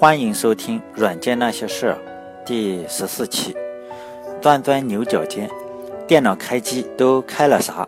[0.00, 1.98] 欢迎收听《软件那些事儿》
[2.46, 3.52] 第十四期。
[4.40, 5.50] 钻钻牛角尖，
[6.06, 7.84] 电脑开机都开了啥？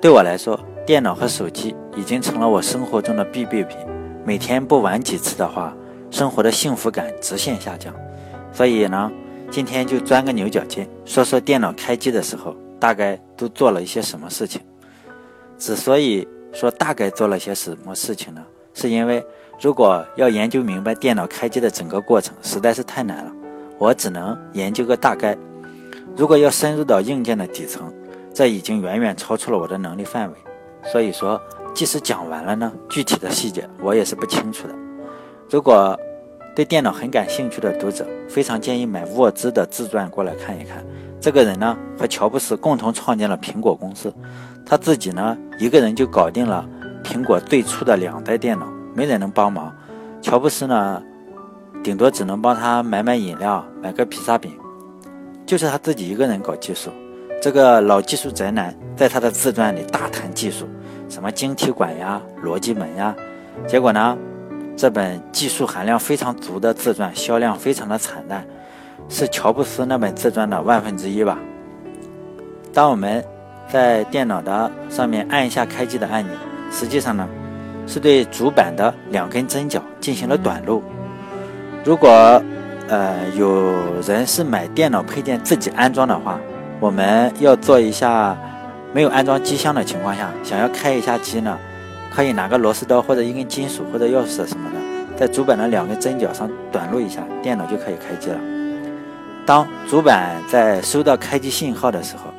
[0.00, 3.76] 对我来说，电脑和手机已经成了我生活中的必备品。
[4.24, 5.76] 每天不玩几次的话，
[6.10, 7.94] 生活的幸福感直线下降。
[8.50, 9.12] 所以呢，
[9.50, 14.62] 今天就钻个牛角尖，说说电脑开机的时候大概都做了一些什么事情。
[15.58, 18.42] 之所以说大概做了些什么事情呢？
[18.72, 19.22] 是因为
[19.60, 23.32] 如果要研究明白电脑开机的整个过程，实在是太难了。
[23.78, 25.36] 我只能研究个大概。
[26.16, 27.92] 如果要深入到硬件的底层，
[28.32, 30.36] 这已经远远超出了我的能力范围。
[30.84, 31.40] 所以说，
[31.74, 34.74] 即使讲完了呢，具体的细节我也是不清楚的。
[35.50, 35.98] 如果
[36.54, 40.84] 对电脑很感兴趣的读者，非常建议买沃兹的自传过来看一看。
[41.20, 44.12] 这个人呢，和乔布斯共同创建了苹果公司，
[44.64, 46.68] 他自己呢，一个人就搞定了。
[47.02, 49.74] 苹果最初的两代电脑，没人能帮忙。
[50.22, 51.02] 乔布斯呢，
[51.82, 54.52] 顶多只能帮他买买饮料，买个披萨饼，
[55.44, 56.90] 就是他自己一个人搞技术。
[57.42, 60.66] 这个老技术宅男在他的自传里大谈技术，
[61.10, 63.14] 什么晶体管呀、逻辑门呀。
[63.66, 64.16] 结果呢，
[64.76, 68.46] 这本技术含量非常足的自传销量非常的惨淡，
[69.10, 71.38] 是乔布斯那本自传的万分之一吧。
[72.72, 73.22] 当我们
[73.68, 76.34] 在电脑的上面按一下开机的按钮。
[76.70, 77.28] 实际上呢，
[77.86, 80.82] 是对主板的两根针脚进行了短路。
[81.84, 82.08] 如果
[82.88, 83.74] 呃有
[84.06, 86.40] 人是买电脑配件自己安装的话，
[86.80, 88.36] 我们要做一下
[88.92, 91.58] 没有安装机箱的情况下，想要开一下机呢，
[92.10, 98.38] 可以拿个螺丝刀或者一根金属或者钥匙什么的，在主板的两根针脚上短路一下，电脑就可以开机了。
[99.46, 102.32] 当主板在收到开机信号的时候，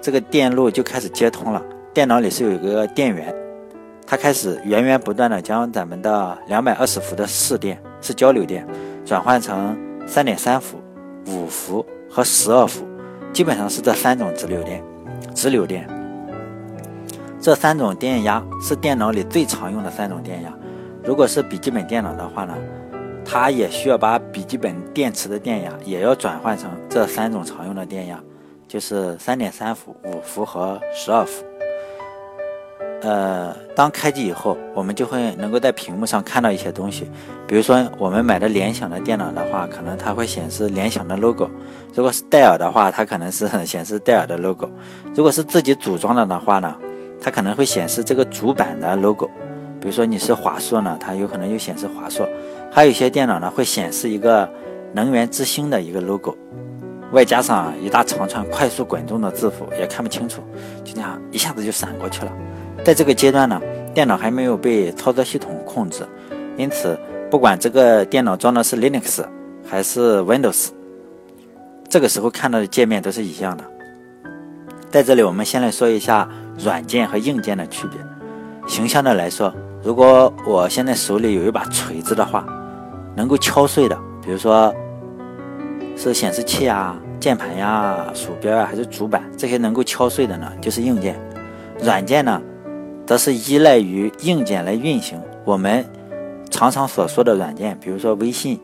[0.00, 1.60] 这个电路就开始接通了，
[1.92, 3.34] 电脑里是有一个电源。
[4.10, 8.66] 它开始源源不断的将咱们的两百二十伏的市电是交流电，
[9.04, 10.82] 转换成三点三伏、
[11.28, 12.84] 五伏和十二伏，
[13.32, 14.82] 基本上是这三种直流电。
[15.32, 15.88] 直流电
[17.40, 20.52] 这三种电压是电脑里最常用的三种电压。
[21.04, 22.52] 如果是笔记本电脑的话呢，
[23.24, 28.20] 它也需要把笔记本电池的电压也要转换成这三种常用的电压，
[28.66, 31.44] 就是三点三伏、五伏和十二伏。
[33.02, 37.10] 呃，当开机以后，我们就会能够在屏幕上看到一些东西，
[37.46, 41.46] 比如说我们买的联想的电脑的话，可能它会显示联想的 logo；
[41.94, 44.68] 如果是戴尔的话，它可能是显示戴尔的 logo；
[45.14, 46.76] 如果是自己组装的的话呢，
[47.20, 49.30] 它可能会显示这个主板的 logo。
[49.80, 52.26] 比如说你是华硕呢，它有可能就显示华硕；
[52.70, 54.46] 还有一些电脑呢，会显示一个
[54.92, 56.36] 能源之星的一个 logo，
[57.12, 60.42] 外加上一大长串快速滚动的字符，也看不清楚，
[60.84, 62.32] 就这样一下子就闪过去了。
[62.82, 63.60] 在这个阶段呢，
[63.94, 66.02] 电脑还没有被操作系统控制，
[66.56, 66.98] 因此
[67.30, 69.24] 不管这个电脑装的是 Linux
[69.64, 70.68] 还是 Windows，
[71.88, 73.64] 这个时候看到的界面都是一样的。
[74.90, 78.00] 在这里，我们先来说一下软件和硬件的区别。
[78.66, 82.44] 形象的来说，如果我现在手里有一把锤子的话，
[83.14, 84.74] 能够敲碎的，比如说
[85.96, 91.14] 是显示器啊、键盘呀、鼠标啊，还是主板，这些能够敲碎的呢，就是硬件。
[91.82, 92.40] 软件呢？
[93.10, 95.20] 则是依赖于硬件来运行。
[95.44, 95.84] 我们
[96.48, 98.56] 常常所说的软件，比如说微信，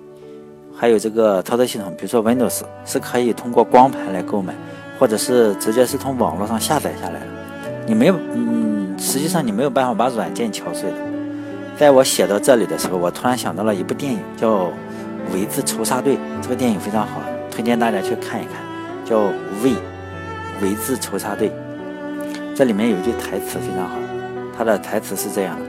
[0.73, 4.55] 还有这个操作系统，比如说 Windows，是可以通过光盘来购买，
[5.01, 7.27] 或者是直接是从网络上下载下来的。
[7.89, 10.97] 你没有，嗯，实际上你没有办法把软件敲碎的。
[11.77, 14.67] 在我写到这里的时候，我突然想到了一部电影，叫
[15.35, 16.15] 《维字仇杀队》。
[16.41, 17.21] 这个电影非常好，
[17.51, 18.63] 推荐大家去看一看，
[19.05, 19.23] 叫
[19.65, 19.73] 《维
[20.63, 21.49] 维字仇杀队》。
[22.55, 23.97] 这里面有一句台词非常好。
[24.57, 25.67] 他的台词是这样的：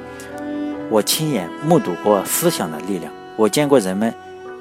[0.89, 4.13] 我亲眼目睹过思想的力量，我见过人们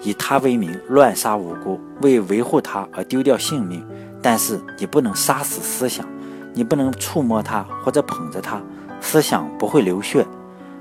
[0.02, 3.86] 以它为名乱杀无辜，为维护它而丢掉性命。
[4.20, 6.04] 但是你不能杀死思想，
[6.52, 8.60] 你不能触摸它或者捧着它，
[9.00, 10.26] 思想不会流血，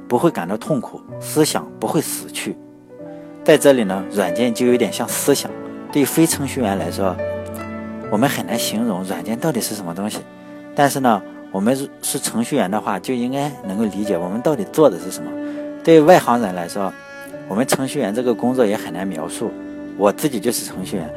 [0.08, 2.58] 不会感到痛苦，思想不会死去。
[3.44, 5.52] 在这里呢，软件就有点像思想。
[5.92, 7.16] 对非程序员来说，
[8.12, 10.20] 我们很难形容软件到底是什么东西，
[10.76, 11.22] 但是呢。
[11.52, 15.32] 我们是程序员的话，就应该能够理解我们到底做的是什么。
[15.84, 16.92] 对外行人来说，
[17.48, 19.52] 我们程序员这个工作也很难描述。
[19.98, 21.10] 我自己就是程序员，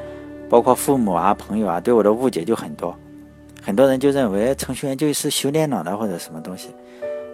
[0.48, 2.94] 包括父母啊、朋友啊，对我的误解就很多。
[3.60, 6.69] 很多人就认为程序员就是修电脑的或者什么东西。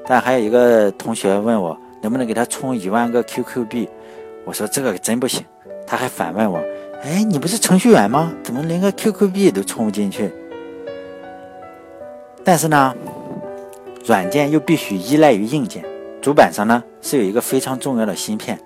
[0.06, 3.88] 但还有一个同学问我，能不能给他充一万个 QQ 币？
[4.44, 5.44] 我说这个真不行。
[5.86, 6.58] 他还反问我，
[7.02, 8.32] 哎，你不是程序员吗？
[8.42, 10.32] 怎么连个 QQ 币都充不进去？
[12.44, 12.94] 但是呢，
[14.04, 15.84] 软件又必须依赖于硬件。
[16.20, 18.58] 主板上呢是有一个非常重要的芯片，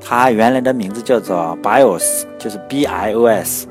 [0.00, 3.66] 它原来的名字叫做 BIOS，就是 B I O S，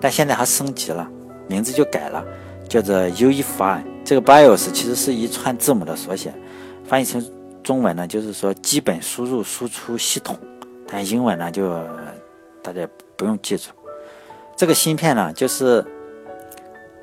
[0.00, 1.08] 但现在它升级了，
[1.46, 2.24] 名字就改了，
[2.68, 3.82] 叫做 UEFI。
[4.04, 6.32] 这个 BIOS 其实是一串字母的缩写，
[6.84, 7.24] 翻译成
[7.62, 10.36] 中文呢，就是说基本输入输出系统。
[10.88, 11.72] 但英文呢，就
[12.62, 13.70] 大家不用记住。
[14.56, 15.84] 这个芯片呢，就是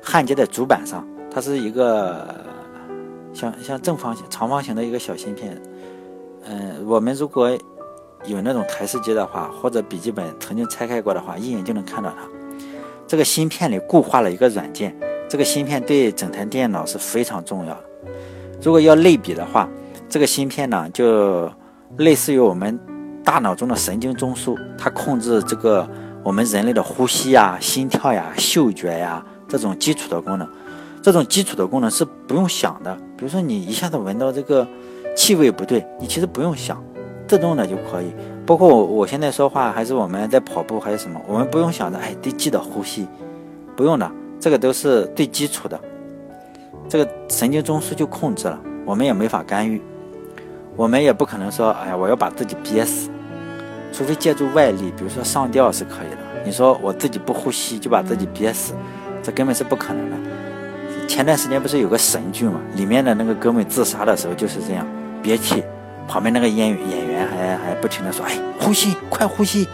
[0.02, 1.06] 焊接在主板上，
[1.38, 2.34] 它是一个
[3.32, 5.56] 像像正方形、长方形的一个小芯片。
[6.42, 7.48] 嗯，我们如果
[8.24, 12.28] 有那种台式机的话，或者笔记本曾经拆开过的话，一眼就能看到它。
[13.06, 14.92] 这个芯片里固化了一个软件，
[15.28, 17.84] 这个芯片对整台电脑是非常重要的。
[18.60, 19.68] 如果要类比的话，
[20.08, 21.48] 这个芯片呢，就
[21.98, 22.76] 类似于我们
[23.22, 25.88] 大脑中的神经中枢，它控制这个
[26.24, 30.50] 我们人类的呼吸呀、心跳呀、嗅觉呀这种基础的功能。
[31.08, 34.68] 这种基础的功能是不用想的，比如说你一下子闻到这个
[35.16, 36.84] 气味不对，你其实不用想。
[37.26, 38.12] 自动的就可以，
[38.44, 43.06] 包括我我现在说话，还是我们在跑步，还是什么，我们不用想着，哎，得记得呼吸，
[43.74, 45.80] 不用的，这个都是最基础的，
[46.90, 49.80] 这个神经中枢就控制了，我们也没法干预，
[50.76, 53.08] 我们也不可能说，哎呀，我要把自己憋死，
[53.94, 58.74] 除非借助外力，比如说上吊是可以的，你说我自己不呼吸就把自己憋死，
[59.22, 60.16] 这根本是不可能的。
[61.08, 64.86] 前段时间不是有个神剧嘛，里面的那个哥们自杀的时候就是这样
[65.20, 65.64] 憋气。
[66.06, 69.66] 旁边那个演演员还还不停的说：“哎，呼吸，快呼吸！”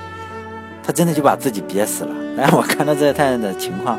[0.83, 2.15] 他真的就把自己憋死了。
[2.37, 3.99] 然后我看到这段的情况，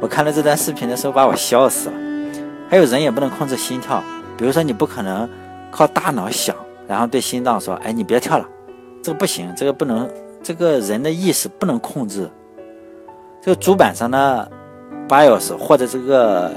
[0.00, 1.94] 我看到这段视频的时候，把我笑死了。
[2.68, 4.02] 还有人也不能控制心跳，
[4.36, 5.28] 比如说你不可能
[5.70, 6.56] 靠大脑想，
[6.88, 8.48] 然后对心脏说：“哎，你别跳了。”
[9.02, 10.10] 这个不行，这个不能，
[10.42, 12.28] 这个人的意识不能控制。
[13.40, 14.50] 这个主板上的
[15.08, 16.52] BIOS 或者这个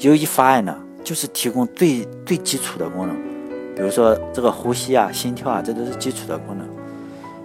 [0.00, 3.16] UEFI 呢，就是提供最最基础的功能。
[3.74, 6.66] 比如说这个呼吸啊、心跳啊，这都是基础的功能。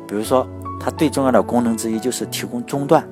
[0.08, 0.48] 比如说，
[0.80, 3.08] 它最重要的功能之一就是提供中断。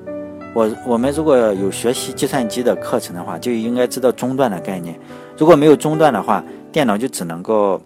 [0.54, 4.98] 我我们如果有学习计算机的课程的话，就应该知道中断的概念。
[5.36, 7.80] 如果没有中断的话，电脑就只能够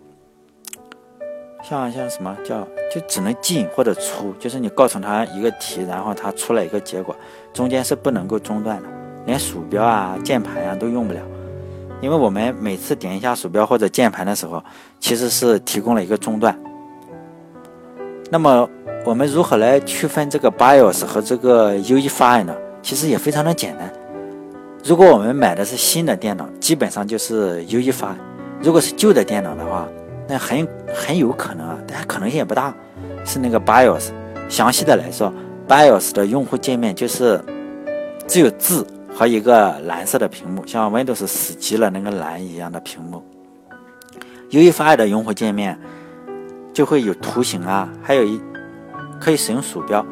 [1.62, 7.14] 像像什么叫就只能进或者出，就是你告诉他一个题，然后它出来一个结果，
[7.52, 8.88] 中间是不能够中断的，
[9.26, 11.20] 连鼠标啊、键盘啊都用不了。
[12.06, 14.62] 因为我们每次点一下鼠标或者键盘的时候，
[15.00, 16.56] 其实是提供了一个中断。
[18.30, 18.70] 那么
[19.04, 22.54] 我们如何来区分这个 BIOS 和这个 UEFI 呢？
[22.80, 23.92] 其实也非常的简单。
[24.84, 28.14] 如果我们买的是新的电脑，基本上就是 UEFI；
[28.62, 29.88] 如果是旧的电脑的话，
[30.28, 30.64] 那很
[30.94, 32.72] 很有可能啊，但可能性也不大，
[33.24, 34.10] 是那个 BIOS。
[34.48, 35.32] 详细的来说
[35.66, 37.40] ，BIOS 的用户界面就是
[38.28, 38.86] 只有字。
[39.16, 43.24] 和一个蓝色的屏幕，像 Windows 死机了那个蓝一样的屏幕。
[44.50, 45.78] UEFI 的用户界面
[46.74, 48.38] 就会有图形啊，还有一
[49.18, 50.04] 可以使用鼠标，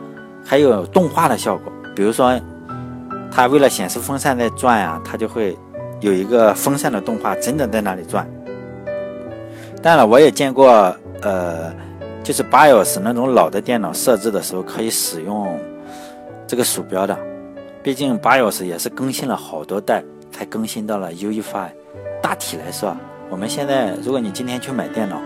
[0.43, 1.71] 还有动画的效果。
[1.95, 2.41] 比如说，
[3.31, 5.55] 它为了显示风扇在转呀，它就会
[6.01, 8.27] 有一个风扇的动画真的在那里转。
[9.83, 11.71] 当然了，我也见过，呃，
[12.23, 15.61] 就是 BIOS 那种老的电脑设置的时候可以使用
[16.47, 17.15] 这个鼠标的。
[17.85, 21.69] 毕竟 BIOS 也是更新了好多代才更新到了 UEFI。
[22.23, 22.97] 大体来说，
[23.29, 25.21] 我们现在如果你今天去买电脑，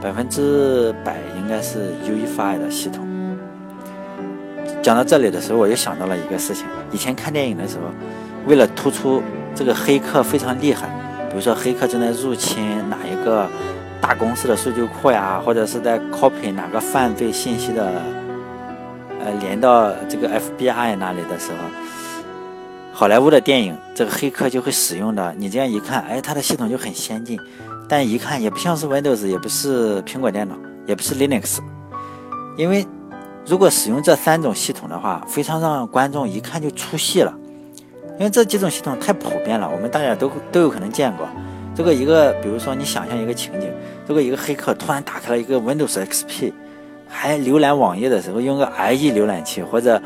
[0.00, 3.06] 百分之百应该是 UEFI 的系统。
[4.82, 7.82] 讲到这里的时候，我又想到了一个事情：以前看电影的时候，
[8.46, 9.22] 为了突出
[9.54, 10.88] 这个黑客非常厉害，
[11.28, 13.46] 比如说黑客正在入侵哪一个
[14.00, 18.00] 大公司的数据库呀，或者是在 copy 哪个犯罪信息的，
[19.20, 21.58] 呃，连到这个 FBI 那里的时候。
[22.92, 25.32] 好莱坞的电影，这个黑客就会使用的。
[25.38, 27.38] 你这样一看，哎，它的系统就很先进，
[27.88, 31.58] 但一看也不像是 Windows，也不是苹果电脑，也不是 Linux。
[32.56, 32.84] 因为
[33.46, 37.32] 如果使用这三种系统的话，非常让观众一看就出戏了。
[38.18, 41.28] 因为这几种系统太普遍了，我们大家都都有可能见过。
[41.76, 43.70] 这个一个，比如说你想象一个情景，
[44.08, 46.52] 如果一个黑客突然打开了一个 Windows XP，
[47.08, 50.00] 还浏览网页的时候用个 IE 浏览器或者。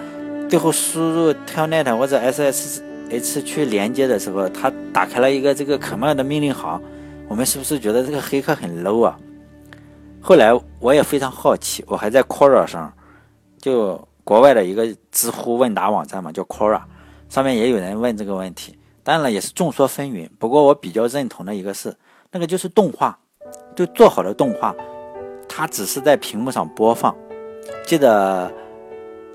[0.50, 6.78] 最后输入 Telnet 或者 SSH 去连接的时候，他打开了一个这个 command 的命令行，
[7.26, 9.18] 我们是不是觉得这个黑客很 low 啊？
[10.20, 12.92] 后来我也非常好奇，我还在 Quora 上，
[13.58, 16.82] 就国外的一个知乎问答网站嘛，叫 Quora，
[17.30, 20.28] 上面也有人问这个问题，当然了也是众说纷纭。
[20.38, 21.96] 不过我比较认同的一个是，
[22.30, 23.18] 那个就是动画，
[23.74, 24.74] 就做好的动画，
[25.54, 27.14] 它只是在屏幕上播放，
[27.86, 28.50] 记得。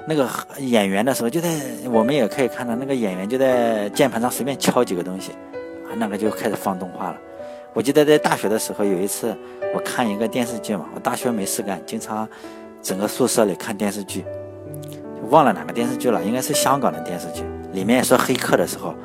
[0.09, 0.25] 那个
[0.59, 1.50] 演员的时候，就在
[1.91, 5.33] 我们也可以看到，那个演员就在键盘上随便敲几个东西，
[5.83, 7.17] 啊，那个就开始放动画了。
[7.74, 9.36] 我记得在大学的时候，有一次
[9.75, 12.25] 我看一个电视剧嘛，我大学没事干，经常
[12.81, 14.24] 整个宿舍里看电视剧，
[15.29, 17.43] 忘了哪个电视剧了，应该是香港的电视剧，
[17.74, 18.95] 里面说黑客的时候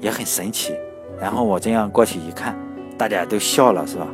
[0.00, 0.74] 也很神奇。
[1.20, 2.58] 然后我这样过去一看，
[2.98, 4.08] 大家都笑了，是吧？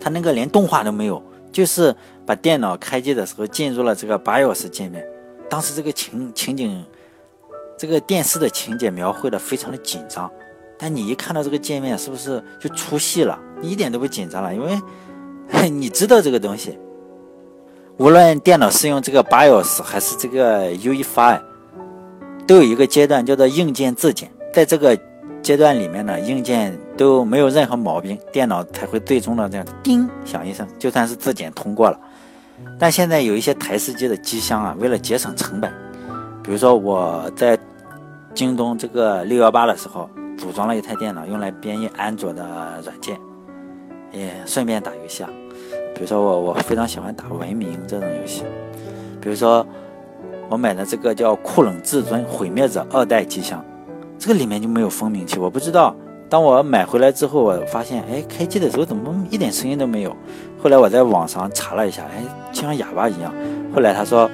[0.00, 5.04] 他那个连动画都没有，就是把电脑开机的时候进入了这个 BIOS 界面。
[5.48, 6.84] 当时这个情情景，
[7.76, 10.30] 这个电视的情节描绘的非常的紧张。
[10.78, 13.38] 但你一看到这个界面，是不是就出戏了？
[13.60, 14.80] 你一点都不紧张了，因为
[15.68, 16.78] 你知道这个东西。
[17.98, 21.38] 无论电脑是用这个 BIOS 还是这个 UEFI，
[22.46, 24.30] 都有一个阶段叫做硬件自检。
[24.54, 24.98] 在这个
[25.42, 31.98] 阶段里面呢，硬件都没有任何毛病，电脑才会最终的这样叮响一声，就算是自检通过了。
[32.78, 35.72] 但现在有一些台式机的机箱啊，为了节省成本，
[36.44, 37.58] 比如说我在
[38.34, 40.06] 京东这个六幺八的时候。
[40.38, 42.42] 组装了一台电脑，用来编译安卓的
[42.82, 43.20] 软件，
[44.10, 45.28] 也顺便打游戏啊。
[45.94, 48.42] 比如说我我非常喜欢打文明这种游戏。
[49.20, 49.66] 比如说
[50.48, 53.62] 我买的这个叫酷冷至尊毁灭者二代机箱，
[54.18, 55.94] 这个里面就没有蜂鸣器，我不知道。
[56.30, 60.16] 当我买回来之后，我发现，哎，开机的时候怎么一点声音都没有？
[60.62, 62.22] 后来我在网上查了一下，哎，
[62.52, 63.34] 就像哑巴一样。
[63.74, 64.30] 后来他说，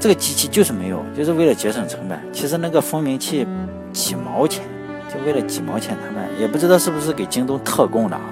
[0.00, 2.18] 这个机器就是没有，就是为了节省成本。
[2.32, 3.46] 其实那个蜂鸣器
[3.92, 4.64] 几毛钱。
[5.12, 8.22] 就为了几毛钱，他们也不知道是不是给京东特供的啊。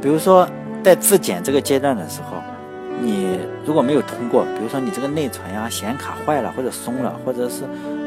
[0.00, 0.46] 比如说，
[0.84, 2.36] 在自检这个阶段的时候，
[3.00, 7.62] 你如果没有通过，比如说你这个内存呀、显卡坏了或者松了，或者是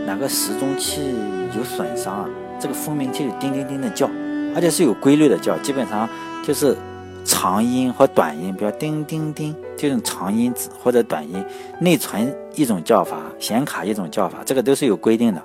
[0.05, 1.15] 哪个时钟器
[1.57, 4.09] 有损伤啊，这个蜂鸣器就叮叮叮的叫，
[4.55, 6.07] 而且是有规律的叫，基本上
[6.43, 6.75] 就是
[7.23, 11.43] 长音和短音，比如叮叮叮，这种长音或者短音，
[11.79, 15.41] 内存一种叫法，显卡一种叫法，这个都是有规定的。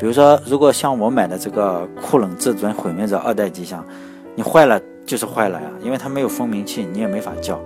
[0.00, 3.84] 比如说，如果像我买的这个酷冷至尊毁灭者二代机箱，
[4.34, 7.60] 你坏了就是坏了呀，因为它没有蜂鸣器，你也没法叫。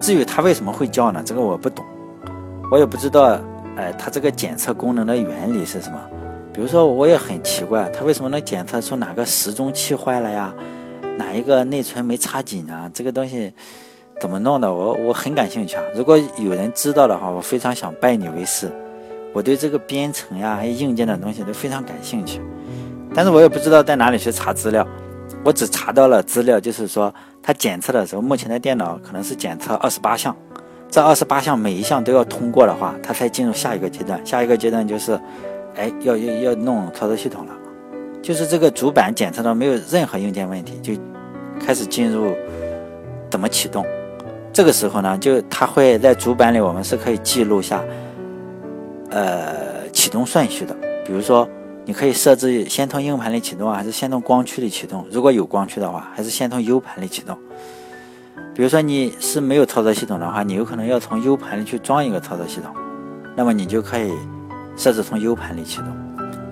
[0.00, 1.22] 至于它为什么会叫呢？
[1.24, 1.84] 这个我不懂，
[2.70, 3.38] 我也不知道。
[3.76, 6.00] 哎，它这个检测功能的原理是什么？
[6.56, 10.54] 比如说，我也很奇怪，它为什么能检测出哪个时钟器坏了呀？
[11.18, 12.90] 哪一个内存没插紧啊？
[12.94, 13.52] 这个东西
[14.18, 14.72] 怎么弄的？
[14.72, 15.82] 我我很感兴趣啊！
[15.94, 18.72] 如果有人知道的话，我非常想拜你为师。
[19.34, 22.40] 我对这个编程呀，硬件的东西都非常感兴趣，
[23.14, 24.86] 但是我也不知道在哪里去查资料。
[25.44, 30.34] 我只查到了资料，就是说它检测的时候，目前的电脑可能是检测二十八项，
[30.90, 34.18] 这二十八项每一项都要通过的话，它才进入下一个阶段。
[34.24, 35.20] 下一个阶段就是，
[35.76, 37.52] 哎，要要要弄操作系统了，
[38.22, 40.94] 就是这个主板检测到没有任何硬件问题，就
[41.60, 42.34] 开始进入
[43.30, 43.84] 怎么启动。
[44.52, 47.84] 这个时候呢，就它会在主板里，我们是可以记录下。
[49.10, 50.74] 呃，启动顺序的，
[51.06, 51.48] 比如说，
[51.84, 55.06] 你可以设置先从硬盘里启动啊，还是先从光驱里启动？
[55.10, 57.38] 如果有光驱的话，还是先从 U 盘里启动？
[58.54, 62.74] 比如说你是没有操作系统的话，你有可能要从 U 盘里去装一个操作系统，
[63.36, 64.12] 那么你就可以
[64.76, 65.86] 设置从 U 盘里启动，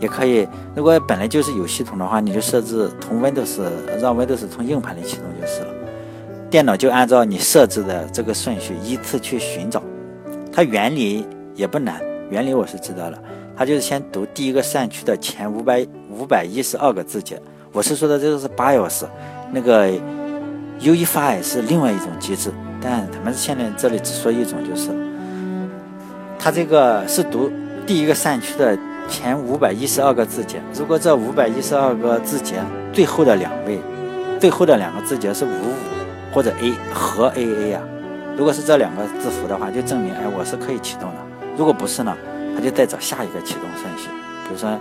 [0.00, 3.60] 也可以，如果本来就是有系统的话，你就设置从 Windows
[4.00, 5.68] 让 Windows 从硬盘里启动就是了。
[6.50, 9.82] 电脑就按照你设置的这个顺序依次去寻找，
[10.52, 12.00] 它原理也不难。
[12.30, 13.18] 原理我是知道了，
[13.56, 17.40] 它就是先读第一个扇区的前五百五百一十二个字节。
[17.72, 19.04] 我是说的这个是 BIOS，
[19.52, 19.90] 那个
[20.80, 24.90] UEFI 是另外一种机制，但他们现在这里只说一种就是，
[26.38, 27.50] 它这个是读
[27.86, 30.60] 第一个扇区的前五百一十二个字节。
[30.74, 32.62] 如果这五百一十二个字节
[32.92, 33.78] 最后的两位，
[34.40, 35.74] 最后的两个字节是五五
[36.32, 37.82] 或者 A 和 AA 啊，
[38.36, 41.16] 如果是这两个字符的话，就证明哎我是可以启动的。
[41.56, 42.16] 如果不是呢，
[42.56, 44.08] 他就再找下一个启动顺序。
[44.46, 44.78] 比如说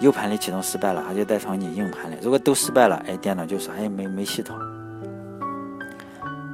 [0.00, 2.16] ，U 盘里启动失败了，他就再从你硬盘里。
[2.20, 4.56] 如果都失败了，哎，电脑就说哎没没系统。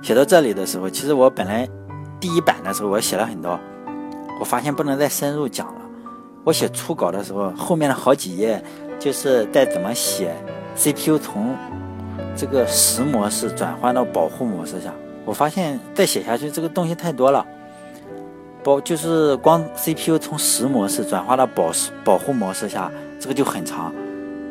[0.02, 1.66] 写到这里的时候，其实我本来
[2.21, 3.59] 第一版的时候我写了很多，
[4.38, 5.66] 我发现不能再深入讲。
[6.48, 8.62] 我写初稿的时候，后面的好几页
[8.98, 10.34] 就是在怎么写
[10.74, 11.54] CPU 从
[12.34, 14.90] 这个实模式转换到保护模式下。
[15.26, 17.46] 我发现再写下去这个东西太多了。
[18.64, 21.70] 保就是光 CPU 从实模式转化到保
[22.02, 22.90] 保护模式下，
[23.20, 23.94] 这个就很长。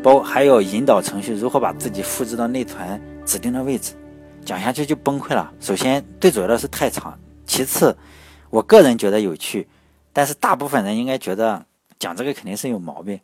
[0.03, 3.93] 包还有引导程序如何把自己复制到内存指定的位置，
[4.45, 5.51] 讲下去就崩溃了。
[5.59, 7.97] 首先最主要的是太长，其次
[8.51, 9.67] 我个人觉得有趣，
[10.13, 11.65] 但是大部分人应该觉得
[11.99, 13.19] 讲这个肯定是有毛病。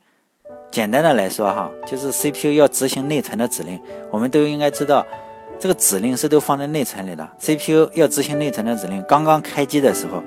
[0.72, 3.80] 简单的来说哈，就是 CPU 要执行内存的指令，
[4.12, 5.06] 我们都应该知道，
[5.60, 7.28] 这个指令是都放在内存里的。
[7.40, 10.24] CPU 要执行内存的指令，刚刚开机的时候。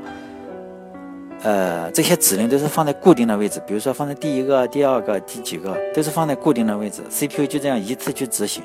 [1.42, 7.02] 呃，这些指令都是放在固定的位置，比如说放在第一个、第二个、第几个，都是放在固定的位置。
[7.10, 8.64] CPU 就这样一次去执行。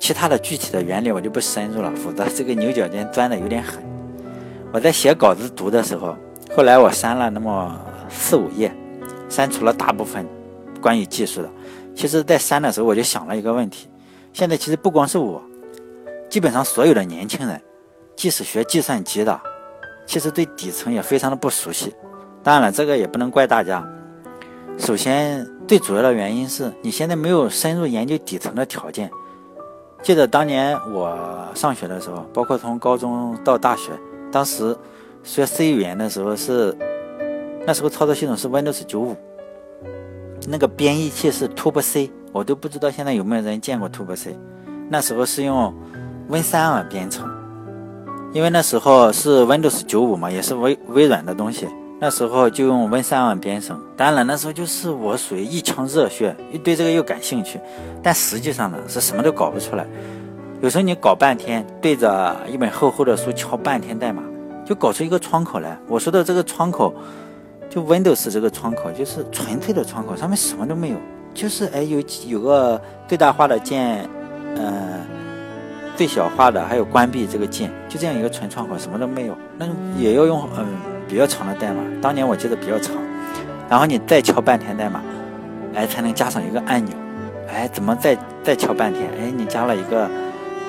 [0.00, 3.82] 其他的具体的原理我就不深入了，否则这个牛角尖钻的有点狠。
[4.72, 6.16] 我在写稿子读的时候，
[6.56, 7.78] 后来我删了那么
[8.08, 8.74] 四五页，
[9.28, 10.26] 删除了大部分
[10.80, 11.50] 关于技术的。
[11.94, 13.88] 其实，在删的时候我就想了一个问题：
[14.32, 15.42] 现在其实不光是我，
[16.28, 17.60] 基本上所有的年轻人，
[18.14, 19.40] 即使学计算机的，
[20.06, 21.94] 其实对底层也非常的不熟悉。
[22.42, 23.84] 当然了，这个也不能怪大家。
[24.78, 29.10] 首先，最主要的原因是你现在没有深入研究底层的条件。
[30.00, 33.90] 记得当年我上学的时候，包括从高中到大学，
[34.30, 34.76] 当时
[35.24, 36.72] 学 C 语言的时候是，
[37.68, 39.14] 那时候操作系统是 Windows 九五，
[40.48, 44.34] 那个编译器是 Turbo C，我都不知道现在有没有人见过 Turbo C。
[44.88, 45.74] 那时候是用
[46.30, 47.28] Win 三二编程，
[48.32, 51.68] 因为那时候是 Windows 九五嘛，也是微微软的东西。
[52.00, 57.60] 那时候就用 Win 三万编程，当然了，那时候就是我属于一腔热血，又对这个又感兴趣，
[58.02, 59.86] 但实际上呢是什么都搞不出来。
[60.62, 64.22] 有时候你搞半天，对着一本厚厚的书敲半天代码，
[64.64, 65.78] 就搞出一个窗口来。
[65.86, 66.94] 我说的这个窗口，
[67.68, 70.96] 就 Windows 这个窗口，就是纯粹的窗口，上面什么都没有，
[71.34, 74.08] 就是哎有有个最大化的键，
[74.56, 75.00] 呃，
[75.96, 79.36] 最小化的，还有关闭这个键，就这样一个纯窗口，什么都没有。
[79.56, 80.66] 那也要用嗯。
[81.08, 82.94] 比较长的代码，当年我记得比较长，
[83.66, 85.00] 然后你再敲半天代码，
[85.74, 86.94] 哎，才能加上一个按钮，
[87.50, 89.08] 哎，怎么再再敲半天？
[89.18, 90.06] 哎，你加了一个，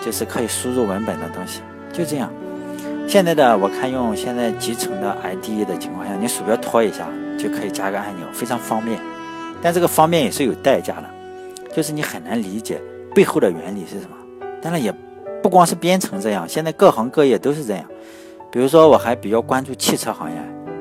[0.01, 1.59] 就是可以输入文本的东西，
[1.91, 2.31] 就这样。
[3.09, 7.07] 现在的我看用现在集成的 IDE 的情况下，你鼠标拖一下
[7.39, 8.99] 就可以加个按钮，非常方便。
[9.63, 11.09] 但这个方便也是有代价的，
[11.75, 12.79] 就是你很难理解
[13.15, 14.15] 背后的原理是什么。
[14.61, 14.93] 当然也
[15.41, 17.85] 不光是编程这样，现在各行各业都是这样。
[18.51, 20.37] 比如说，我还比较关注汽车行业，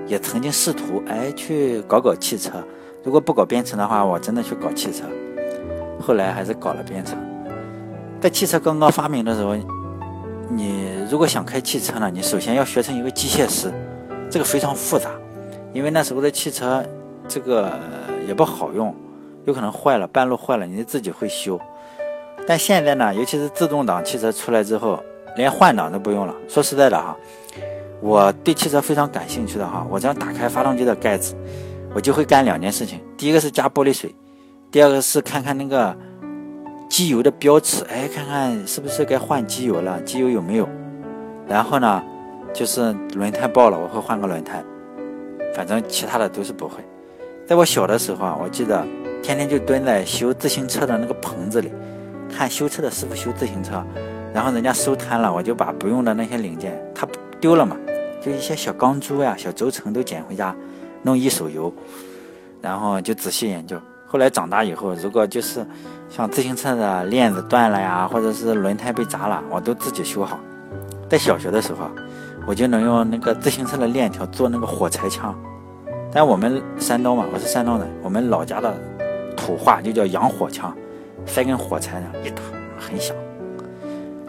[0.06, 2.62] 也曾经试图哎去搞搞汽车。
[3.02, 5.04] 如果不搞编程的话，我真的去搞汽车。
[5.98, 7.18] 后来还是搞了编程。
[8.20, 9.56] 在汽车刚刚发明的时候，
[10.50, 13.72] 你如果想开汽车呢，你首先要学成一个机械师，
[14.30, 15.10] 这个非常复杂，
[15.72, 16.84] 因为那时候的汽车
[17.28, 17.78] 这个
[18.26, 18.94] 也不好用，
[19.44, 21.60] 有可能坏了，半路坏了，你自己会修。
[22.46, 25.02] 但现在呢，尤其是自动挡汽车出来之后，
[25.36, 26.34] 连换挡都不用了。
[26.48, 27.16] 说实在的哈。
[28.00, 31.34] 我对汽车非常感兴趣的哈，我只要打开发动机的盖子，
[31.92, 33.00] 我就会干两件事情。
[33.16, 34.14] 第一个是加玻璃水，
[34.70, 35.94] 第二个是看看那个
[36.88, 40.68] 机油的标尺，哎，看看是不是该换机油了，机油有没有。
[41.46, 42.02] 然后呢，
[42.52, 44.62] 就是轮胎爆了，我会换个轮胎。
[45.54, 46.76] 反正其他的都是不会。
[47.46, 48.86] 在我小的时候啊，我记得
[49.22, 51.70] 天天就蹲在修自行车的那个棚子里，
[52.30, 53.84] 看修车的师傅修自行车，
[54.34, 57.06] 然后人家收摊了，我就把不用的那些零件，他
[57.40, 57.76] 丢了嘛。
[58.20, 60.54] 就一些小钢珠呀、小轴承都捡回家，
[61.02, 61.72] 弄一手油，
[62.60, 63.80] 然后就仔细研究。
[64.08, 65.64] 后来长大以后，如果就是
[66.08, 70.40] 像自行车的链子断了呀，或者是轮胎被砸了，我都自己修好。
[71.08, 71.90] 在小学的时候，
[72.46, 75.38] 我就能用那个自行车的链条做那个火柴枪。
[76.12, 78.74] 但我们山东嘛，我是山东人，我们老家的
[79.36, 80.74] 土话就叫洋火枪，
[81.26, 82.42] 塞根火柴呢，一打
[82.78, 83.14] 很响。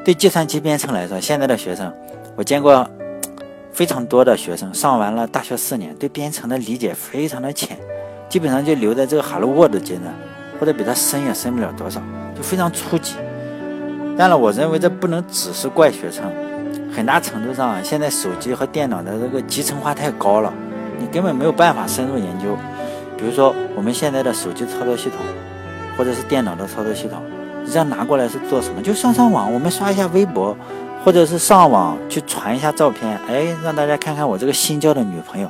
[0.03, 1.91] 对计算机编程来说，现在的学生，
[2.35, 2.85] 我见过。
[3.71, 7.77] 非常多的学生上完了大学四年，对编程的理解非常的浅，
[8.29, 10.13] 基本上就留在这个 Hello World 阶段，
[10.59, 11.99] 或者比它深也深不了多少，
[12.35, 13.15] 就非常初级。
[14.17, 16.23] 当然，我认为这不能只是怪学生，
[16.95, 20.53] 很大程度上，现在手机和电脑的这个集成化太高了，
[20.99, 22.55] 你根本没有办法深入研究。
[23.17, 25.19] 比如说，我们现在的手机操作系统，
[25.97, 27.21] 或者是电脑的操作系统，
[27.65, 28.81] 你这样拿过来是做什么？
[28.81, 30.55] 就上上网，我们刷一下微博。
[31.01, 35.49] 或者是上网去传一下照片，哎，让大家看看我这个新交的女朋友。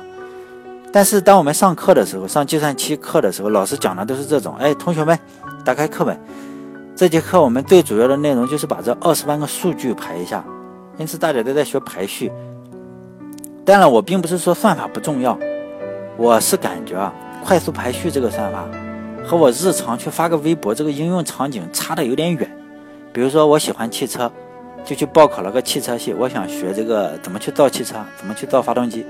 [0.92, 5.18] 但是当我们上课的时候，上计算机课的时候，老师讲的都是这种，哎，同学们，
[5.64, 6.18] 打开课本，
[6.96, 10.44] 这节课我们最主要的内容就是把这二十万个数据排一下。
[10.98, 12.30] 因此大家都在学排序。
[13.64, 15.38] 当然，我并不是说算法不重要，
[16.16, 17.12] 我是感觉啊，
[17.44, 18.64] 快速排序这个算法
[19.24, 22.50] 和我日常去发个微博这个应用场景差的有点远。
[23.12, 24.30] 比如说，我喜欢汽车。
[24.82, 29.04] 就去报考了个汽车系，我想学这个怎么去造汽车，怎么去造发动机。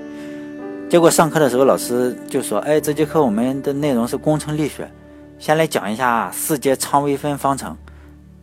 [0.91, 4.91] 结果上课的时候，老师就说：“哎，这节课我们的内容是工程力学，
[5.39, 7.77] 先来讲一下四阶常微分方程。”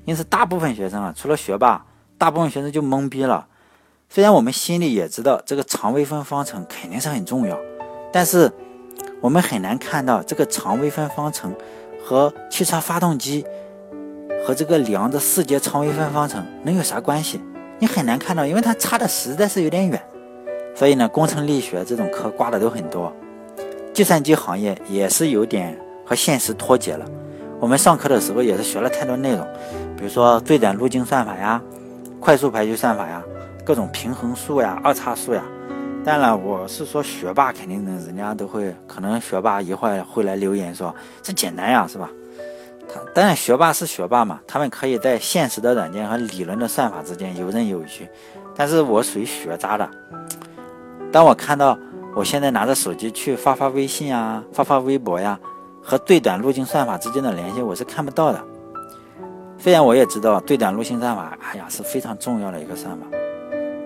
[0.07, 1.85] 因此，大部分学生啊，除了学霸，
[2.17, 3.45] 大部分学生就懵逼了。
[4.07, 7.59] 虽然我们心里也知道这个常微分方程肯定是很重要，
[8.13, 8.49] 但是
[9.19, 11.53] 我们很难看到这个常微分方程
[12.01, 13.45] 和汽车发动机。
[14.45, 17.41] 和这个量的四阶常微分方程能有啥关系？
[17.79, 20.01] 你很难看到，因为它差的实在是有点远。
[20.77, 23.11] 所以呢，工程力学这种课挂的都很多。
[23.95, 27.03] 计算机行业也是有点和现实脱节了。
[27.59, 29.43] 我们上课的时候也是学了太多内容，
[29.97, 31.59] 比如说最短路径算法呀、
[32.19, 33.23] 快速排序算法呀、
[33.65, 35.43] 各种平衡数呀、二叉数呀。
[36.05, 42.07] 当然，我是说学霸肯定，人家都会，可能学霸一会儿会来留言说这简单呀，是吧？
[42.87, 47.87] 他当然学霸是学霸嘛，他们可以在现实的软件和理论的算法之间游刃有余。
[48.55, 49.89] 但是我属于学渣的，
[51.11, 51.77] 当我看到
[52.15, 55.39] 我现在拿着手机去发发微信啊、发发微博呀，
[55.81, 58.43] 和最短路径算法之间的联系，我是看不到的。
[59.57, 63.05] 虽然我也知道最短路径算法，哎呀是非常重要的一个算法。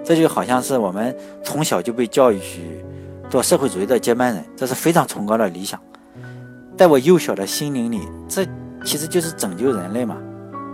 [0.03, 2.83] 这就好像是我们从小就被教育去
[3.29, 5.79] 做社会主义的接班人，这是非常崇高的理想。
[6.75, 8.45] 在我幼小的心灵里，这
[8.83, 10.17] 其实就是拯救人类嘛，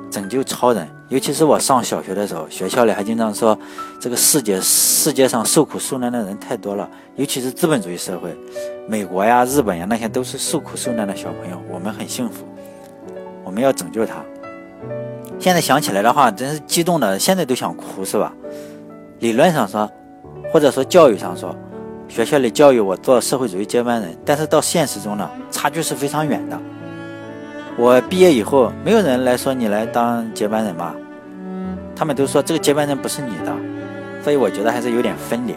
[0.09, 0.87] 拯救超人。
[1.09, 3.57] 尤其是我上小学的时候，学校里还经常说，
[3.97, 8.35] 这个世界世界上受苦受难的人太多了，尤其是资本主义社会，
[8.89, 12.43] 美国呀、日本呀，那些都是受苦受难的小朋友，我们很幸福，
[13.45, 14.15] 我们要拯救他。
[15.39, 18.33] 现在想起来的话，真是激动的，现在都想哭，是吧？
[19.19, 19.89] 理论上说，
[20.51, 21.55] 或者说教育上说，
[22.09, 26.59] 学校里教育我做社会主义接班人，但是到现实中呢，差距是非常远的。
[27.77, 30.95] 我毕业以后，没有人来说你来当接班人吧，
[31.95, 33.55] 他们都说这个接班人不是你的，
[34.23, 35.55] 所以我觉得还是有点分离，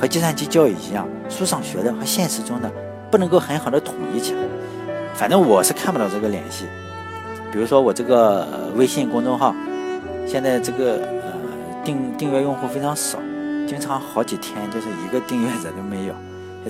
[0.00, 2.70] 和计算机教育一样，书上学的和现实中的
[3.10, 4.40] 不能够很好的统一起来。
[5.14, 6.66] 反正我是看不到这个联系。
[7.52, 9.54] 比如说我这个微信公众号，
[10.26, 11.32] 现在这个呃。
[11.86, 13.16] 订订阅用户非常少，
[13.64, 16.14] 经常好几天就是一个订阅者都没有，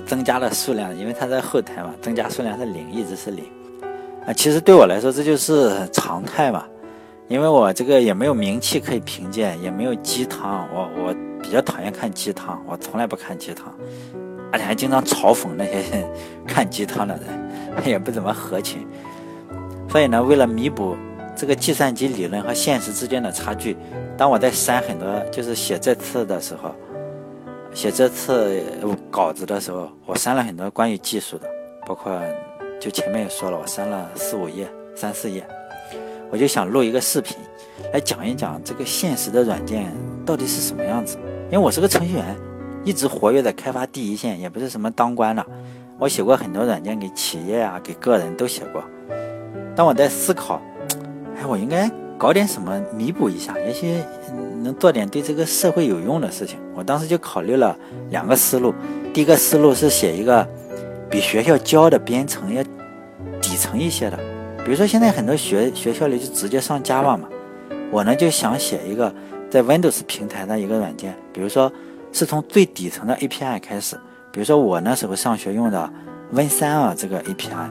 [0.05, 3.45] 增加了数量，因为它在后台嘛，增加数量是零，一直是零。
[4.27, 6.65] 啊，其实对我来说这就是常态嘛，
[7.29, 13.73] 因为我这个也没有名气可以凭借，也没有鸡汤，我我比较讨厌看鸡汤，我从来不看鸡汤，
[14.51, 16.05] 而且还经常嘲讽那些
[16.45, 18.85] 看鸡汤的人， 也不怎么合群。
[19.89, 20.95] 所以呢，为了弥补。
[21.39, 23.77] 这个计算机理论和现实之间的差距，
[24.17, 26.73] 当我在删很多，就是写这次的时候，
[27.75, 28.63] 写这次
[29.11, 31.47] 稿子的时候，我删了很多关于技术的，
[31.85, 32.11] 包括
[32.79, 35.45] 就前面也说了，我删了四五页、三四页，
[36.29, 37.37] 我就想录一个视频，
[37.93, 39.91] 来讲一讲这个现实的软件
[40.25, 41.17] 到底是什么样子。
[41.45, 42.35] 因为我是个程序员，
[42.83, 45.45] 一直活跃在开发第一线，也不是什么当官的，
[45.97, 48.83] 我写过很多软件给企业啊，给个人都写过。
[49.75, 50.61] 当我在思考。
[51.39, 51.87] 哎，我应该
[52.17, 54.01] 搞点什么弥补一下，也许
[54.63, 56.57] 能做点对这个社会有用的事情。
[56.73, 57.77] 我当时就考虑了
[58.09, 58.73] 两个思路，
[59.13, 60.43] 第一个思路是写一个
[61.09, 62.63] 比学校教的编程要
[63.41, 64.17] 底层一些的，
[64.63, 67.27] 比如说现在很多学学校里就直接上 Java 嘛，
[67.91, 69.13] 我呢就想写一个
[69.49, 71.71] 在 Windows 平台的一个软件，比如说
[72.11, 73.95] 是从最底层的 API 开始，
[74.31, 75.89] 比如说我那时候上学用的
[76.33, 77.69] Win32 这个 API，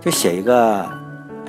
[0.00, 0.86] 就写一个。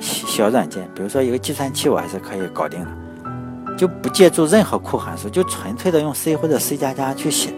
[0.00, 7.50] 小软件，比如说一个计算器，我还是可以搞定的，就不借助任何库函数，就纯粹的用 C 或者 C 加加去写，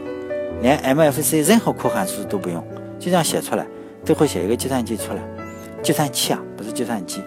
[0.62, 2.64] 连 MFC 任何库函数都不用，
[3.00, 3.66] 就这样写出来，
[4.04, 5.20] 最后写一个计算机出来，
[5.82, 7.20] 计算器啊，不是计算机。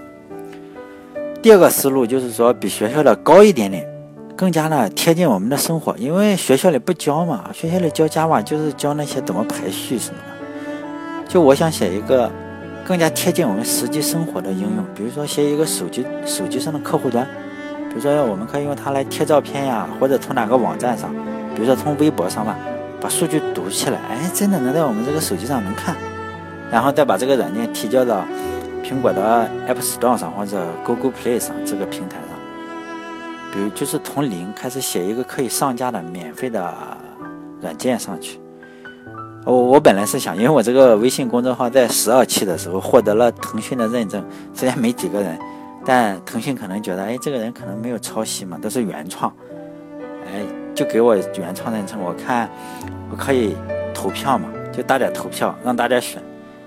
[1.42, 3.86] 第二个思路就是说，比学校的高一点点，
[4.38, 12.32] 更加的贴近我们的生活，因为学校里不教嘛，学校里教 Java 就是教那些怎么排序什么的，就我想写一个。
[12.86, 17.26] 更加贴近我们实际生活的应用，比如说写一个手机手机上的客户端，
[17.88, 21.10] 比如说我们可以用它来贴照片呀，或者从哪个网站上，
[21.56, 22.58] 比如说从微博上吧，
[23.04, 25.94] 把数据读起来，哎，真的能在我们这个手机上能看，
[26.72, 28.24] 然后再把这个软件提交到
[28.82, 32.39] 苹果的 App Store 上或者 Google Play 上这个平台上，
[33.52, 36.74] 比如就是从零开始写一个可以上架的免费的
[37.60, 38.39] 软件上去。
[39.46, 45.38] 我我本来是想，因为我这个微信公众号在十二期的时候获得了腾讯的认证，虽然没几个人，
[45.86, 49.30] 但腾讯可能觉得，哎，这个人可能没有抄袭嘛，都是原创，
[50.26, 52.00] 哎，就给我原创认证。
[52.00, 52.50] 我看
[53.12, 53.56] 我可以
[53.94, 56.22] 投票嘛，就大家投票，让大家选。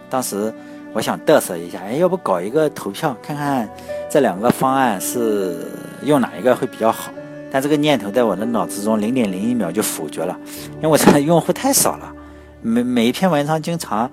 [0.08, 0.52] 当时
[0.92, 3.68] 我想嘚瑟一下，哎，要不搞一个投票，看看
[4.10, 5.70] 这两个方案是
[6.02, 7.10] 用哪一个会比较好。
[7.50, 10.36] 但这个念头在我的脑子中零点零一秒就否决了，
[10.76, 12.12] 因为我这用户太少了。
[12.60, 14.10] 每每一篇文章经常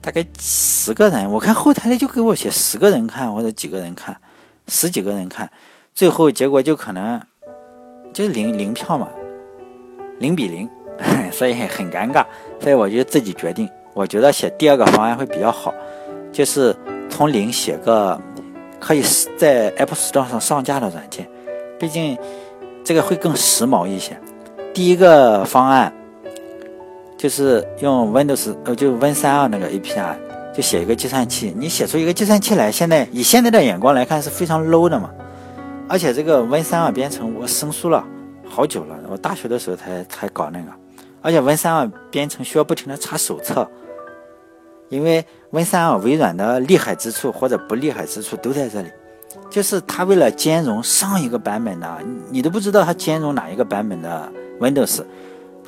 [0.00, 4.16] 大概十个人，我看后台的就给我写十个人看或者几个人看，
[4.68, 5.50] 十几个人看，
[5.94, 7.20] 最后结果就可能
[8.14, 9.08] 就是零零票嘛，
[10.20, 10.66] 零比零，
[11.30, 12.24] 所以很尴尬。
[12.60, 15.74] 所以我就自己决定，我觉得写第二个方案会比较好，
[16.32, 16.74] 就是
[17.10, 18.18] 从零写个
[18.80, 19.02] 可以
[19.36, 21.28] 在 App Store 上上架的软件，
[21.78, 22.16] 毕竟
[22.82, 24.16] 这个会更时髦一些。
[24.72, 25.92] 第一个方案。
[27.16, 30.14] 就是用 Windows 呃，就 Win32 那个 API，
[30.54, 31.54] 就写一个计算器。
[31.56, 35.10] 你写出一个计算器来，现在以现在的眼光来看是非常 low 的嘛。
[35.86, 38.04] 而且这个 Win 三二编程我生疏了
[38.48, 40.66] 好久了，我大学的时候才才搞那个，
[41.20, 43.68] 而且 Win 三二编程需要不停的查手册，
[44.88, 48.88] 因为 Win 三二微软的厉害之处或者不厉害之处都在这里，
[49.50, 51.98] 就是它为了兼容上一个版本的，
[52.30, 55.02] 你都不知道它兼容哪一个版本的 Windows，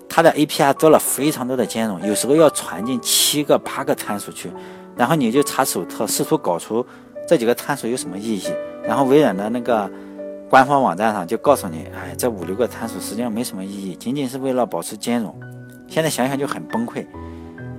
[0.09, 4.51] 它的 API 做了非常多的兼容，有时候要传进七个八个参数去，
[4.97, 6.85] 然后你就查手册，试图搞出
[7.29, 8.51] 这几个参数有什么意义，
[8.83, 9.91] 然后微软的那个。
[10.49, 15.35] 官方网站上就告诉你，哎，这五六个参数实际上没什么意义，仅仅是为了保持兼容。
[15.89, 17.05] 现在想想就很崩溃，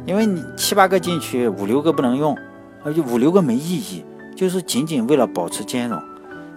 [0.05, 2.37] 因为你七八个进去，五六个不能用，
[2.83, 6.01] 而且五六个没意义，就是仅仅为了保持兼容。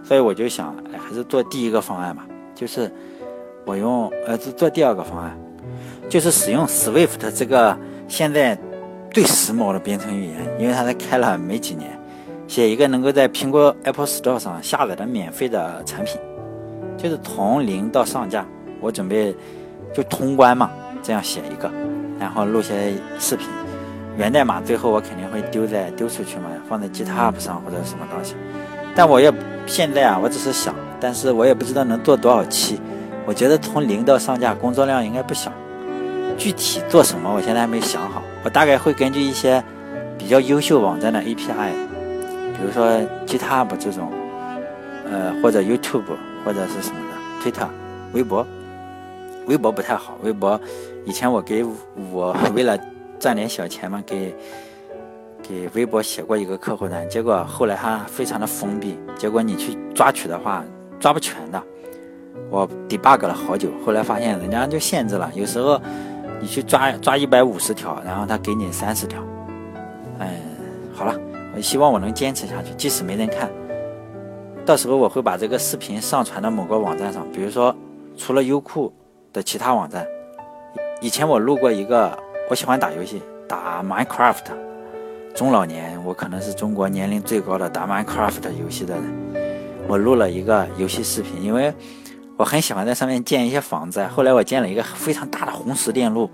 [0.03, 2.91] 所以我就想，哎，还是做第一个方案吧，就是
[3.65, 5.39] 我用，呃，做第二个方案，
[6.09, 8.59] 就是使用 Swift 这个现在
[9.13, 12.00] 最时髦的编程语言，因为它才开了没几年。
[12.51, 16.17] 写一个能够在苹果 Apple Store 上下载的免费的产品，
[16.97, 18.45] 就是从零到上架。
[18.81, 19.33] 我准备
[19.95, 20.69] 就通关嘛，
[21.01, 21.71] 这样写一个，
[22.19, 23.47] 然后录些视频。
[24.17, 28.35] 源代码最后我肯定会丢在丢出去嘛，放在 GitHub 上或者什么东西。
[28.97, 29.33] 但我也
[29.65, 32.81] 现在啊，我只是想，但是我也不知道能做多少期。
[33.27, 35.53] 我觉得从零到上架工作量应该不小。
[36.37, 38.21] 具体做什么，我现在还没想好。
[38.43, 39.63] 我大概会根据一些
[40.19, 41.90] 比较优秀网站的 API。
[42.61, 42.87] 比如说
[43.27, 44.13] GitHub 这种，
[45.11, 46.05] 呃，或者 YouTube
[46.45, 47.67] 或者是什么的，Twitter、
[48.13, 48.47] 微博，
[49.47, 50.19] 微博不太好。
[50.23, 50.61] 微博
[51.07, 51.65] 以前我给
[52.13, 52.79] 我为了
[53.19, 54.37] 赚点小钱嘛，给
[55.43, 60.63] 给微博写过一个客户端，结果后来它非常的封闭，结果你去抓取的话
[60.99, 61.63] 抓不全的。
[62.51, 65.81] 我 debug 了好久，后来发现人家就限制了，有时候
[66.41, 69.19] 你去抓抓一百五十条，然后他给你三十条。
[70.19, 70.29] 嗯，
[71.55, 73.51] 我希望我能坚持下去，即使没人看。
[74.65, 77.75] 到时候我会把这个视频上传到某个网站上，比如说
[78.17, 78.93] 除了优酷
[79.33, 80.07] 的其他网站。
[81.01, 82.17] 以前我录过一个，
[82.51, 84.45] 我喜欢打游戏，打 Minecraft。
[85.35, 89.05] 中老年，我可能是中国年龄最高的打 Minecraft 游戏的人。
[89.89, 91.73] 我录了一个游戏视频，因为
[92.37, 94.05] 我很喜欢在上面建一些房子。
[94.09, 96.29] 后来我建了一个非常大的红石电路，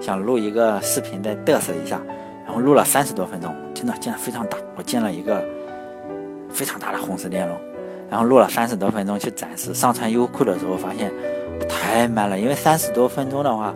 [0.00, 2.00] 想录一个视频再嘚瑟一下。
[2.46, 4.56] 然后录了三十多分钟，真的建了非常大。
[4.76, 5.44] 我建了一个
[6.48, 7.54] 非常大的红石电路，
[8.08, 9.74] 然后录了三十多分钟去展示。
[9.74, 11.12] 上传优酷的时候发现
[11.68, 13.74] 太慢了，因为三十多分钟的话，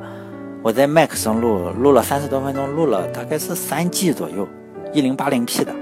[0.62, 4.46] 我在 Mac 上录，录了三十多分钟，录了大概是三 G 左右，
[4.92, 5.74] 一零八零 P 的。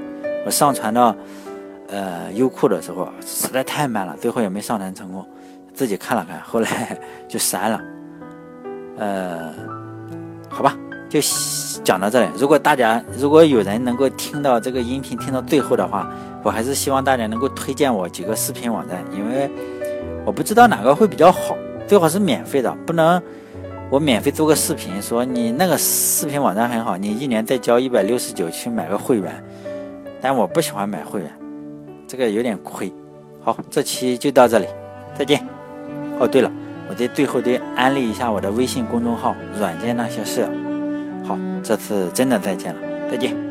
[0.46, 1.14] 我上传到
[1.88, 5.26] 呃优酷的时候实在太慢了，最后也没上传成功，
[5.74, 6.98] 自己看了看，后来
[7.28, 7.80] 就删了。
[8.96, 9.52] 呃，
[10.48, 10.74] 好吧。
[11.08, 11.20] 就
[11.82, 12.28] 讲到这里。
[12.36, 16.10] 如果大家如果有人能够听到这个音频听到最后的话，
[16.42, 19.50] 我还是希望大家能够推荐我几个视频网站，因为
[20.24, 23.20] 我不知道哪个会比较好，最好是免费的，不能
[23.90, 29.42] 我免费做个视频说你那个视频网站很好，你一年再交一百六十九去买个会员，
[30.20, 31.30] 但我不喜欢买会员，
[32.06, 32.92] 这个有点亏。
[33.42, 34.66] 好，这期就到这里，
[35.16, 35.40] 再见。
[36.20, 36.52] 哦，对了，
[36.90, 40.46] 我在最后得安利一下我的微信公众号“软件那些事”。
[41.68, 43.47] 这次真的再见了，再见。